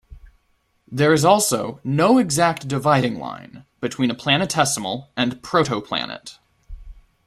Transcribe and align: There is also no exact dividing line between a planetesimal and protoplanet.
There 0.91 1.13
is 1.13 1.23
also 1.23 1.79
no 1.83 2.17
exact 2.17 2.67
dividing 2.67 3.19
line 3.19 3.65
between 3.81 4.09
a 4.09 4.15
planetesimal 4.15 5.09
and 5.15 5.39
protoplanet. 5.43 6.39